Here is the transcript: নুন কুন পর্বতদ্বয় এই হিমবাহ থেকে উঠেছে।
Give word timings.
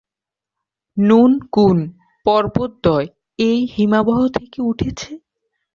নুন 0.97 1.31
কুন 1.51 1.77
পর্বতদ্বয় 2.25 3.07
এই 3.39 3.59
হিমবাহ 3.73 4.19
থেকে 4.27 4.59
উঠেছে। 4.61 5.11